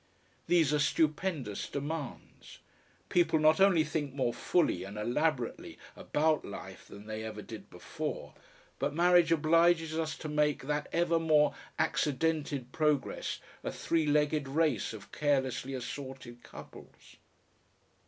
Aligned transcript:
These 0.47 0.73
are 0.73 0.79
stupendous 0.79 1.69
demands. 1.69 2.57
People 3.07 3.37
not 3.37 3.61
only 3.61 3.83
think 3.83 4.15
more 4.15 4.33
fully 4.33 4.83
and 4.83 4.97
elaborately 4.97 5.77
about 5.95 6.43
life 6.43 6.87
than 6.87 7.05
they 7.05 7.23
ever 7.23 7.43
did 7.43 7.69
before, 7.69 8.33
but 8.79 8.95
marriage 8.95 9.31
obliges 9.31 9.99
us 9.99 10.17
to 10.17 10.27
make 10.27 10.63
that 10.63 10.89
ever 10.91 11.19
more 11.19 11.53
accidented 11.77 12.71
progress 12.71 13.37
a 13.63 13.71
three 13.71 14.07
legged 14.07 14.47
race 14.47 14.91
of 14.91 15.11
carelessly 15.11 15.75
assorted 15.75 16.41
couples.... 16.41 17.17